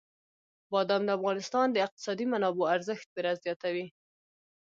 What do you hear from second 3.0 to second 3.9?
پوره زیاتوي.